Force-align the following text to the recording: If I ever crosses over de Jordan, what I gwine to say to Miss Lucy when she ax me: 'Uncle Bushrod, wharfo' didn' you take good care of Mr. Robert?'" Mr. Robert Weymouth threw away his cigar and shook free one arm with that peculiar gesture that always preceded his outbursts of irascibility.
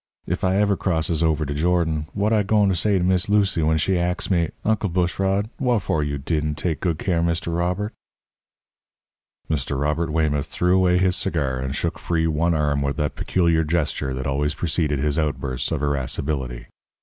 If 0.25 0.43
I 0.43 0.55
ever 0.57 0.75
crosses 0.75 1.21
over 1.21 1.45
de 1.45 1.53
Jordan, 1.53 2.07
what 2.13 2.33
I 2.33 2.41
gwine 2.41 2.69
to 2.69 2.75
say 2.75 2.97
to 2.97 3.03
Miss 3.03 3.29
Lucy 3.29 3.61
when 3.61 3.77
she 3.77 3.99
ax 3.99 4.31
me: 4.31 4.49
'Uncle 4.65 4.89
Bushrod, 4.89 5.47
wharfo' 5.59 6.01
didn' 6.25 6.49
you 6.49 6.55
take 6.55 6.79
good 6.79 6.97
care 6.97 7.19
of 7.19 7.25
Mr. 7.25 7.55
Robert?'" 7.55 7.93
Mr. 9.47 9.79
Robert 9.79 10.11
Weymouth 10.11 10.47
threw 10.47 10.75
away 10.75 10.97
his 10.97 11.15
cigar 11.15 11.59
and 11.59 11.75
shook 11.75 11.99
free 11.99 12.25
one 12.25 12.55
arm 12.55 12.81
with 12.81 12.97
that 12.97 13.13
peculiar 13.15 13.63
gesture 13.63 14.11
that 14.15 14.25
always 14.25 14.55
preceded 14.55 14.97
his 14.97 15.19
outbursts 15.19 15.71
of 15.71 15.83
irascibility. 15.83 16.65